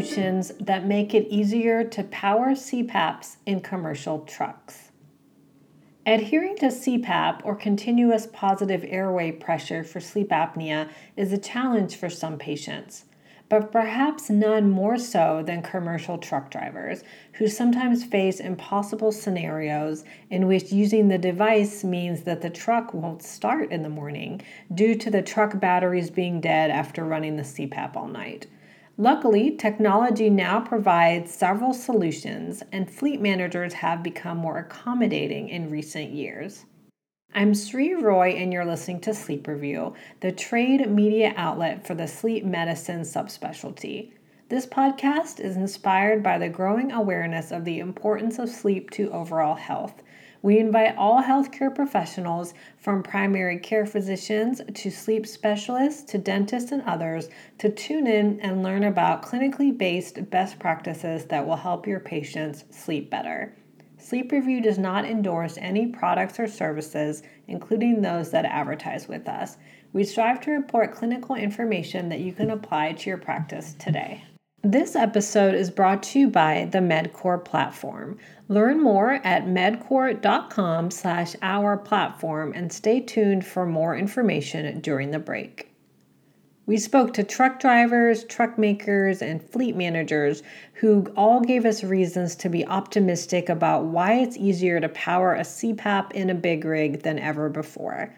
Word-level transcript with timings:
solutions 0.00 0.52
that 0.60 0.86
make 0.86 1.14
it 1.14 1.28
easier 1.28 1.84
to 1.84 2.04
power 2.04 2.50
CPAPs 2.50 3.36
in 3.46 3.60
commercial 3.60 4.20
trucks. 4.20 4.90
Adhering 6.06 6.56
to 6.56 6.66
CPAP 6.66 7.40
or 7.44 7.54
continuous 7.54 8.26
positive 8.32 8.84
airway 8.88 9.30
pressure 9.30 9.84
for 9.84 10.00
sleep 10.00 10.30
apnea 10.30 10.88
is 11.16 11.32
a 11.32 11.38
challenge 11.38 11.96
for 11.96 12.08
some 12.08 12.38
patients 12.38 13.04
but 13.50 13.72
perhaps 13.72 14.30
none 14.30 14.70
more 14.70 14.96
so 14.96 15.42
than 15.44 15.60
commercial 15.60 16.16
truck 16.16 16.52
drivers, 16.52 17.02
who 17.32 17.48
sometimes 17.48 18.04
face 18.04 18.38
impossible 18.38 19.10
scenarios 19.10 20.04
in 20.30 20.46
which 20.46 20.70
using 20.70 21.08
the 21.08 21.18
device 21.18 21.82
means 21.82 22.22
that 22.22 22.42
the 22.42 22.48
truck 22.48 22.94
won't 22.94 23.24
start 23.24 23.72
in 23.72 23.82
the 23.82 23.88
morning 23.88 24.40
due 24.72 24.94
to 24.94 25.10
the 25.10 25.20
truck 25.20 25.58
batteries 25.58 26.10
being 26.10 26.40
dead 26.40 26.70
after 26.70 27.04
running 27.04 27.36
the 27.36 27.42
CPAP 27.42 27.96
all 27.96 28.06
night. 28.06 28.46
Luckily, 29.00 29.52
technology 29.52 30.28
now 30.28 30.60
provides 30.60 31.32
several 31.32 31.72
solutions, 31.72 32.62
and 32.70 32.90
fleet 32.90 33.18
managers 33.18 33.72
have 33.72 34.02
become 34.02 34.36
more 34.36 34.58
accommodating 34.58 35.48
in 35.48 35.70
recent 35.70 36.10
years. 36.10 36.66
I'm 37.34 37.54
Sree 37.54 37.94
Roy, 37.94 38.32
and 38.32 38.52
you're 38.52 38.66
listening 38.66 39.00
to 39.00 39.14
Sleep 39.14 39.46
Review, 39.46 39.94
the 40.20 40.32
trade 40.32 40.86
media 40.90 41.32
outlet 41.34 41.86
for 41.86 41.94
the 41.94 42.06
sleep 42.06 42.44
medicine 42.44 43.00
subspecialty. 43.00 44.12
This 44.50 44.66
podcast 44.66 45.40
is 45.40 45.56
inspired 45.56 46.22
by 46.22 46.36
the 46.36 46.50
growing 46.50 46.92
awareness 46.92 47.52
of 47.52 47.64
the 47.64 47.78
importance 47.78 48.38
of 48.38 48.50
sleep 48.50 48.90
to 48.90 49.10
overall 49.12 49.54
health. 49.54 50.02
We 50.42 50.58
invite 50.58 50.96
all 50.96 51.22
healthcare 51.22 51.74
professionals, 51.74 52.54
from 52.78 53.02
primary 53.02 53.58
care 53.58 53.84
physicians 53.84 54.62
to 54.72 54.90
sleep 54.90 55.26
specialists 55.26 56.02
to 56.12 56.18
dentists 56.18 56.72
and 56.72 56.82
others, 56.82 57.28
to 57.58 57.68
tune 57.68 58.06
in 58.06 58.40
and 58.40 58.62
learn 58.62 58.84
about 58.84 59.22
clinically 59.22 59.76
based 59.76 60.30
best 60.30 60.58
practices 60.58 61.26
that 61.26 61.46
will 61.46 61.56
help 61.56 61.86
your 61.86 62.00
patients 62.00 62.64
sleep 62.70 63.10
better. 63.10 63.54
Sleep 63.98 64.32
Review 64.32 64.62
does 64.62 64.78
not 64.78 65.04
endorse 65.04 65.58
any 65.58 65.88
products 65.88 66.40
or 66.40 66.48
services, 66.48 67.22
including 67.46 68.00
those 68.00 68.30
that 68.30 68.46
advertise 68.46 69.06
with 69.06 69.28
us. 69.28 69.58
We 69.92 70.04
strive 70.04 70.40
to 70.42 70.52
report 70.52 70.94
clinical 70.94 71.34
information 71.34 72.08
that 72.08 72.20
you 72.20 72.32
can 72.32 72.50
apply 72.50 72.92
to 72.92 73.10
your 73.10 73.18
practice 73.18 73.74
today. 73.78 74.24
This 74.62 74.94
episode 74.94 75.54
is 75.54 75.70
brought 75.70 76.02
to 76.02 76.20
you 76.20 76.28
by 76.28 76.68
the 76.70 76.80
MedQor 76.80 77.42
platform. 77.42 78.18
Learn 78.48 78.82
more 78.82 79.12
at 79.24 79.46
medqor.com 79.46 80.90
slash 80.90 81.34
our 81.40 81.78
platform 81.78 82.52
and 82.54 82.70
stay 82.70 83.00
tuned 83.00 83.46
for 83.46 83.64
more 83.64 83.96
information 83.96 84.80
during 84.82 85.12
the 85.12 85.18
break. 85.18 85.72
We 86.66 86.76
spoke 86.76 87.14
to 87.14 87.24
truck 87.24 87.58
drivers, 87.58 88.24
truck 88.24 88.58
makers, 88.58 89.22
and 89.22 89.42
fleet 89.42 89.76
managers 89.76 90.42
who 90.74 91.10
all 91.16 91.40
gave 91.40 91.64
us 91.64 91.82
reasons 91.82 92.36
to 92.36 92.50
be 92.50 92.66
optimistic 92.66 93.48
about 93.48 93.86
why 93.86 94.16
it's 94.16 94.36
easier 94.36 94.78
to 94.78 94.90
power 94.90 95.32
a 95.32 95.40
CPAP 95.40 96.12
in 96.12 96.28
a 96.28 96.34
big 96.34 96.66
rig 96.66 97.02
than 97.02 97.18
ever 97.18 97.48
before. 97.48 98.14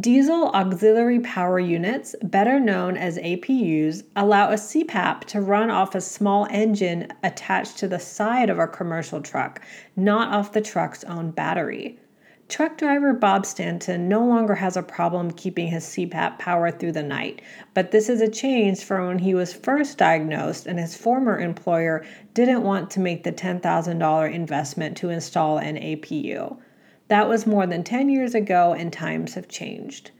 Diesel 0.00 0.48
auxiliary 0.48 1.20
power 1.20 1.60
units, 1.60 2.16
better 2.20 2.58
known 2.58 2.96
as 2.96 3.18
APUs, 3.18 4.02
allow 4.16 4.50
a 4.50 4.54
CPAP 4.54 5.20
to 5.26 5.40
run 5.40 5.70
off 5.70 5.94
a 5.94 6.00
small 6.00 6.48
engine 6.50 7.06
attached 7.22 7.78
to 7.78 7.86
the 7.86 8.00
side 8.00 8.50
of 8.50 8.58
a 8.58 8.66
commercial 8.66 9.20
truck, 9.20 9.62
not 9.94 10.34
off 10.34 10.50
the 10.50 10.60
truck's 10.60 11.04
own 11.04 11.30
battery. 11.30 12.00
Truck 12.48 12.78
driver 12.78 13.12
Bob 13.12 13.46
Stanton 13.46 14.08
no 14.08 14.26
longer 14.26 14.56
has 14.56 14.76
a 14.76 14.82
problem 14.82 15.30
keeping 15.30 15.68
his 15.68 15.84
CPAP 15.84 16.40
powered 16.40 16.80
through 16.80 16.90
the 16.90 17.04
night, 17.04 17.40
but 17.72 17.92
this 17.92 18.08
is 18.08 18.20
a 18.20 18.28
change 18.28 18.82
from 18.82 19.06
when 19.06 19.18
he 19.20 19.34
was 19.34 19.54
first 19.54 19.98
diagnosed 19.98 20.66
and 20.66 20.80
his 20.80 20.96
former 20.96 21.38
employer 21.38 22.04
didn't 22.34 22.64
want 22.64 22.90
to 22.90 22.98
make 22.98 23.22
the 23.22 23.30
$10,000 23.30 24.32
investment 24.32 24.96
to 24.96 25.10
install 25.10 25.58
an 25.58 25.76
APU. 25.76 26.58
That 27.08 27.28
was 27.28 27.46
more 27.46 27.66
than 27.66 27.84
10 27.84 28.08
years 28.08 28.34
ago, 28.34 28.72
and 28.72 28.92
times 28.92 29.34
have 29.34 29.48
changed. 29.48 30.10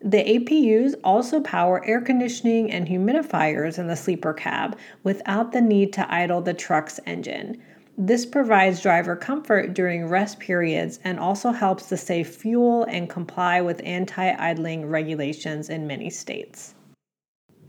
The 0.00 0.22
APUs 0.22 0.94
also 1.02 1.40
power 1.40 1.84
air 1.84 2.00
conditioning 2.00 2.70
and 2.70 2.86
humidifiers 2.86 3.78
in 3.78 3.88
the 3.88 3.96
sleeper 3.96 4.32
cab 4.32 4.78
without 5.02 5.50
the 5.52 5.60
need 5.60 5.92
to 5.94 6.12
idle 6.12 6.40
the 6.40 6.54
truck's 6.54 7.00
engine. 7.04 7.60
This 7.96 8.24
provides 8.24 8.80
driver 8.80 9.16
comfort 9.16 9.74
during 9.74 10.06
rest 10.06 10.38
periods 10.38 11.00
and 11.02 11.18
also 11.18 11.50
helps 11.50 11.88
to 11.88 11.96
save 11.96 12.28
fuel 12.28 12.84
and 12.84 13.10
comply 13.10 13.60
with 13.60 13.80
anti 13.84 14.30
idling 14.38 14.86
regulations 14.86 15.68
in 15.68 15.88
many 15.88 16.10
states. 16.10 16.76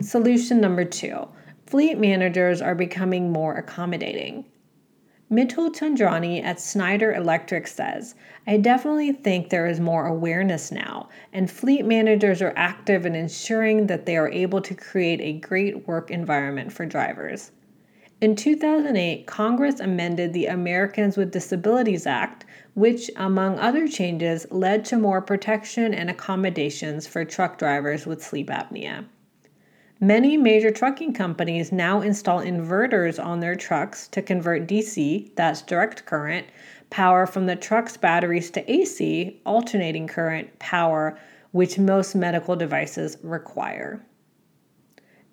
Solution 0.01 0.61
number 0.61 0.85
two 0.85 1.27
fleet 1.65 1.97
managers 1.97 2.61
are 2.61 2.75
becoming 2.75 3.31
more 3.31 3.55
accommodating. 3.55 4.45
Mitul 5.31 5.69
Chandrani 5.69 6.43
at 6.43 6.59
Schneider 6.59 7.13
Electric 7.13 7.67
says, 7.67 8.15
I 8.47 8.57
definitely 8.57 9.11
think 9.11 9.49
there 9.49 9.67
is 9.67 9.79
more 9.79 10.07
awareness 10.07 10.71
now, 10.71 11.07
and 11.31 11.51
fleet 11.51 11.85
managers 11.85 12.41
are 12.41 12.53
active 12.55 13.05
in 13.05 13.13
ensuring 13.13 13.85
that 13.85 14.07
they 14.07 14.17
are 14.17 14.31
able 14.31 14.59
to 14.61 14.73
create 14.73 15.21
a 15.21 15.39
great 15.39 15.87
work 15.87 16.09
environment 16.09 16.73
for 16.73 16.87
drivers. 16.87 17.51
In 18.21 18.35
2008, 18.35 19.27
Congress 19.27 19.79
amended 19.79 20.33
the 20.33 20.47
Americans 20.47 21.15
with 21.15 21.31
Disabilities 21.31 22.07
Act, 22.07 22.43
which, 22.73 23.11
among 23.15 23.59
other 23.59 23.87
changes, 23.87 24.47
led 24.49 24.83
to 24.85 24.97
more 24.97 25.21
protection 25.21 25.93
and 25.93 26.09
accommodations 26.09 27.05
for 27.05 27.23
truck 27.23 27.59
drivers 27.59 28.07
with 28.07 28.23
sleep 28.23 28.47
apnea. 28.47 29.05
Many 30.01 30.37
major 30.37 30.71
trucking 30.71 31.11
companies 31.11 31.73
now 31.73 31.99
install 31.99 32.39
inverters 32.39 33.21
on 33.21 33.41
their 33.41 33.55
trucks 33.55 34.07
to 34.09 34.21
convert 34.21 34.65
DC, 34.65 35.35
that's 35.35 35.61
direct 35.61 36.05
current, 36.05 36.47
power 36.89 37.27
from 37.27 37.47
the 37.47 37.57
truck's 37.57 37.97
batteries 37.97 38.49
to 38.51 38.71
AC, 38.71 39.41
alternating 39.45 40.07
current 40.07 40.57
power, 40.57 41.19
which 41.51 41.77
most 41.77 42.15
medical 42.15 42.55
devices 42.55 43.17
require. 43.23 44.01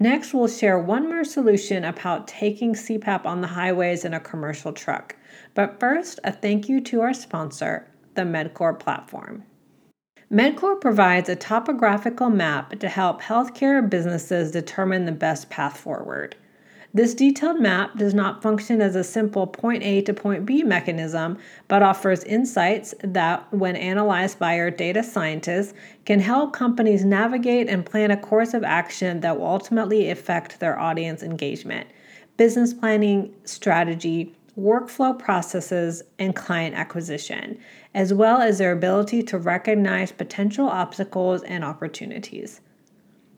Next, 0.00 0.34
we'll 0.34 0.48
share 0.48 0.80
one 0.80 1.08
more 1.08 1.22
solution 1.24 1.84
about 1.84 2.26
taking 2.26 2.74
CPAP 2.74 3.24
on 3.24 3.42
the 3.42 3.46
highways 3.46 4.04
in 4.04 4.14
a 4.14 4.20
commercial 4.20 4.72
truck. 4.72 5.14
But 5.54 5.78
first, 5.78 6.18
a 6.24 6.32
thank 6.32 6.68
you 6.68 6.80
to 6.80 7.02
our 7.02 7.14
sponsor, 7.14 7.88
the 8.14 8.22
MedQor 8.22 8.80
platform. 8.80 9.44
MedQor 10.32 10.80
provides 10.80 11.28
a 11.28 11.36
topographical 11.36 12.30
map 12.30 12.80
to 12.80 12.88
help 12.88 13.22
healthcare 13.22 13.88
businesses 13.88 14.50
determine 14.50 15.04
the 15.04 15.12
best 15.12 15.48
path 15.50 15.76
forward. 15.76 16.34
This 16.92 17.14
detailed 17.14 17.60
map 17.60 17.96
does 17.96 18.12
not 18.12 18.42
function 18.42 18.80
as 18.80 18.96
a 18.96 19.04
simple 19.04 19.46
point 19.46 19.84
A 19.84 20.00
to 20.02 20.12
point 20.12 20.44
B 20.44 20.64
mechanism, 20.64 21.38
but 21.68 21.82
offers 21.82 22.24
insights 22.24 22.92
that, 23.04 23.46
when 23.52 23.76
analyzed 23.76 24.40
by 24.40 24.58
our 24.58 24.70
data 24.70 25.04
scientists, 25.04 25.74
can 26.04 26.18
help 26.18 26.52
companies 26.52 27.04
navigate 27.04 27.68
and 27.68 27.86
plan 27.86 28.10
a 28.10 28.16
course 28.16 28.52
of 28.52 28.64
action 28.64 29.20
that 29.20 29.38
will 29.38 29.46
ultimately 29.46 30.10
affect 30.10 30.58
their 30.58 30.76
audience 30.76 31.22
engagement, 31.22 31.86
business 32.36 32.74
planning, 32.74 33.32
strategy, 33.44 34.34
workflow 34.58 35.18
processes, 35.18 36.02
and 36.18 36.34
client 36.34 36.74
acquisition, 36.74 37.58
as 37.94 38.14
well 38.14 38.40
as 38.40 38.58
their 38.58 38.72
ability 38.72 39.22
to 39.22 39.38
recognize 39.38 40.10
potential 40.12 40.66
obstacles 40.66 41.42
and 41.42 41.62
opportunities. 41.64 42.60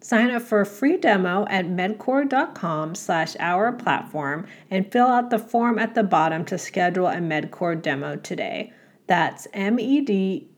Sign 0.01 0.31
up 0.31 0.43
for 0.43 0.61
a 0.61 0.67
free 0.67 0.97
demo 0.97 1.45
at 1.51 1.67
medqor.com 1.67 2.95
slash 2.95 3.35
our 3.41 3.73
platform 3.73 4.47
and 4.71 4.93
fill 4.93 5.09
out 5.09 5.31
the 5.31 5.41
form 5.41 5.77
at 5.79 5.97
the 5.97 6.05
bottom 6.05 6.45
to 6.45 6.57
schedule 6.57 7.09
a 7.09 7.17
MedQor 7.17 7.83
demo 7.83 8.15
today. 8.15 8.73
That's 9.09 9.49
M-E-D-Q-O-R 9.53 10.49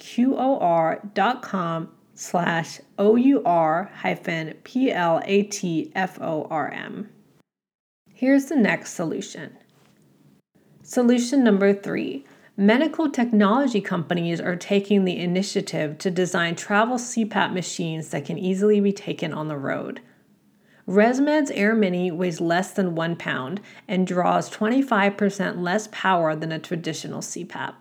dot 1.14 1.40
com 1.40 1.88
slash 2.14 2.80
O-U-R 2.98 3.90
hyphen 3.94 4.54
P-L-A-T-F-O-R-M. 4.64 5.08
Here's 8.12 8.44
the 8.46 8.56
next 8.56 8.92
solution. 8.92 9.56
Solution 10.82 11.44
number 11.44 11.74
three 11.74 12.24
Medical 12.56 13.10
technology 13.10 13.80
companies 13.80 14.40
are 14.40 14.56
taking 14.56 15.04
the 15.04 15.16
initiative 15.16 15.96
to 15.98 16.10
design 16.10 16.54
travel 16.54 16.96
CPAP 16.96 17.52
machines 17.52 18.08
that 18.10 18.24
can 18.24 18.36
easily 18.38 18.80
be 18.80 18.92
taken 18.92 19.32
on 19.32 19.48
the 19.48 19.56
road. 19.56 20.00
ResMed's 20.88 21.50
Air 21.52 21.74
Mini 21.74 22.10
weighs 22.10 22.40
less 22.40 22.72
than 22.72 22.94
one 22.94 23.14
pound 23.14 23.60
and 23.86 24.06
draws 24.06 24.50
25% 24.50 25.60
less 25.60 25.88
power 25.92 26.34
than 26.34 26.50
a 26.52 26.58
traditional 26.58 27.20
CPAP. 27.20 27.74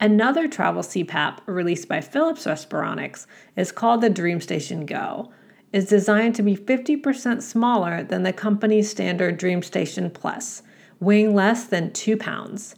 Another 0.00 0.48
travel 0.48 0.82
CPAP 0.82 1.40
released 1.46 1.86
by 1.86 2.00
Philips 2.00 2.46
Respironics 2.46 3.26
is 3.56 3.70
called 3.70 4.00
the 4.00 4.10
DreamStation 4.10 4.86
Go. 4.86 5.30
It's 5.72 5.90
designed 5.90 6.34
to 6.36 6.42
be 6.42 6.56
50% 6.56 7.42
smaller 7.42 8.02
than 8.02 8.22
the 8.22 8.32
company's 8.32 8.90
standard 8.90 9.38
DreamStation 9.38 10.12
Plus, 10.12 10.62
weighing 11.00 11.34
less 11.34 11.64
than 11.64 11.92
2 11.92 12.16
pounds. 12.16 12.76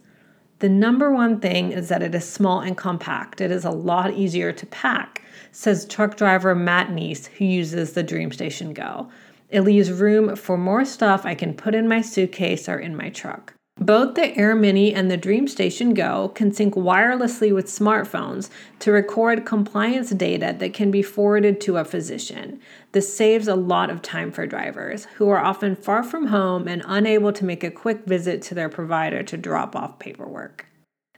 The 0.59 0.69
number 0.69 1.11
one 1.11 1.39
thing 1.41 1.73
is 1.73 1.89
that 1.89 2.01
it 2.01 2.15
is 2.15 2.27
small 2.27 2.61
and 2.61 2.77
compact. 2.77 3.41
It 3.41 3.51
is 3.51 3.65
a 3.65 3.69
lot 3.69 4.13
easier 4.13 4.53
to 4.53 4.65
pack, 4.67 5.21
says 5.51 5.85
truck 5.85 6.15
driver 6.15 6.55
Matt 6.55 6.89
Neese, 6.89 7.27
who 7.27 7.45
uses 7.45 7.93
the 7.93 8.03
DreamStation 8.03 8.73
Go. 8.73 9.09
It 9.49 9.61
leaves 9.61 9.91
room 9.91 10.35
for 10.35 10.57
more 10.57 10.85
stuff 10.85 11.25
I 11.25 11.35
can 11.35 11.53
put 11.53 11.75
in 11.75 11.87
my 11.87 12.01
suitcase 12.01 12.69
or 12.69 12.79
in 12.79 12.95
my 12.95 13.09
truck. 13.09 13.53
Both 13.79 14.15
the 14.15 14.37
Air 14.37 14.55
Mini 14.55 14.93
and 14.93 15.11
the 15.11 15.17
DreamStation 15.17 15.95
Go 15.95 16.29
can 16.29 16.53
sync 16.53 16.75
wirelessly 16.75 17.53
with 17.53 17.65
smartphones 17.65 18.49
to 18.79 18.91
record 18.91 19.45
compliance 19.45 20.11
data 20.11 20.55
that 20.57 20.73
can 20.73 20.91
be 20.91 21.01
forwarded 21.01 21.59
to 21.61 21.77
a 21.77 21.83
physician. 21.83 22.61
This 22.91 23.13
saves 23.13 23.47
a 23.47 23.55
lot 23.55 23.89
of 23.89 24.01
time 24.01 24.31
for 24.31 24.45
drivers 24.45 25.05
who 25.15 25.27
are 25.27 25.43
often 25.43 25.75
far 25.75 26.01
from 26.01 26.27
home 26.27 26.67
and 26.67 26.83
unable 26.85 27.33
to 27.33 27.43
make 27.43 27.63
a 27.63 27.71
quick 27.71 28.05
visit 28.05 28.41
to 28.43 28.55
their 28.55 28.69
provider 28.69 29.21
to 29.23 29.37
drop 29.37 29.75
off 29.75 29.99
paperwork. 29.99 30.67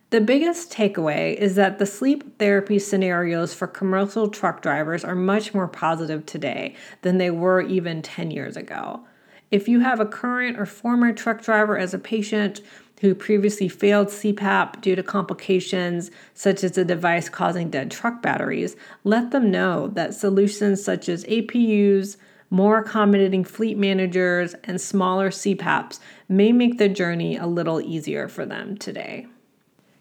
The 0.10 0.22
biggest 0.22 0.72
takeaway 0.72 1.36
is 1.36 1.56
that 1.56 1.78
the 1.78 1.86
sleep 1.86 2.40
therapy 2.40 2.80
scenarios 2.80 3.54
for 3.54 3.68
commercial 3.68 4.30
truck 4.30 4.62
drivers 4.62 5.04
are 5.04 5.14
much 5.14 5.54
more 5.54 5.68
positive 5.68 6.26
today 6.26 6.76
than 7.02 7.18
they 7.18 7.30
were 7.30 7.62
even 7.62 8.02
10 8.02 8.32
years 8.32 8.56
ago. 8.58 9.06
If 9.52 9.68
you 9.68 9.80
have 9.82 10.00
a 10.00 10.06
current 10.06 10.60
or 10.60 10.66
former 10.66 11.14
truck 11.14 11.42
driver 11.42 11.78
as 11.78 11.94
a 11.94 12.00
patient 12.00 12.62
who 13.02 13.14
previously 13.14 13.68
failed 13.68 14.08
CPAP 14.08 14.82
due 14.82 14.96
to 14.96 15.04
complications 15.04 16.12
such 16.34 16.64
as 16.64 16.78
a 16.78 16.86
device 16.86 17.30
causing 17.30 17.70
dead 17.70 17.92
truck 17.92 18.22
batteries, 18.22 18.76
let 19.04 19.32
them 19.32 19.52
know 19.52 19.88
that 19.90 20.14
solutions 20.14 20.84
such 20.84 21.10
as 21.10 21.26
APUs, 21.26 22.18
more 22.50 22.80
accommodating 22.80 23.44
fleet 23.44 23.78
managers, 23.78 24.56
and 24.64 24.80
smaller 24.80 25.30
CPAPs 25.30 26.00
may 26.30 26.52
make 26.52 26.78
the 26.78 26.90
journey 26.90 27.38
a 27.38 27.48
little 27.48 27.82
easier 27.82 28.28
for 28.28 28.46
them 28.46 28.78
today. 28.78 29.28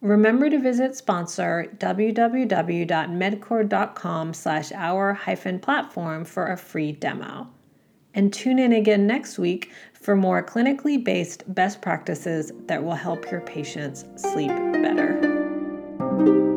Remember 0.00 0.48
to 0.48 0.58
visit 0.58 0.96
sponsor 0.96 1.70
www.medqor.com 1.78 4.32
slash 4.32 4.72
our 4.72 5.12
hyphen 5.12 5.58
platform 5.58 6.24
for 6.24 6.46
a 6.46 6.56
free 6.56 6.92
demo. 6.92 7.50
And 8.14 8.32
tune 8.32 8.58
in 8.58 8.72
again 8.72 9.06
next 9.06 9.38
week 9.38 9.70
for 9.92 10.16
more 10.16 10.42
clinically 10.42 11.02
based 11.02 11.44
best 11.52 11.82
practices 11.82 12.52
that 12.66 12.82
will 12.82 12.94
help 12.94 13.30
your 13.30 13.42
patients 13.42 14.06
sleep 14.16 14.56
better. 14.72 16.48